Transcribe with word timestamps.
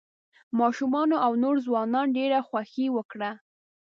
ماشومانو 0.59 1.15
او 1.25 1.31
نوو 1.43 1.63
ځوانانو 1.65 2.13
ډېره 2.17 2.39
خوښي 2.47 2.85
وکړه. 2.93 3.31